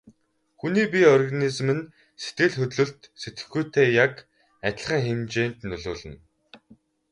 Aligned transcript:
Хүний 0.59 0.87
бие 0.93 1.07
организм 1.17 1.67
нь 1.77 1.89
сэтгэл 2.21 2.55
хөдлөлд 2.59 2.99
сэтгэхүйтэй 3.21 3.87
яг 4.05 4.13
адилхан 4.67 5.01
хэмжээнд 5.05 5.59
нөлөөлнө. 5.69 6.17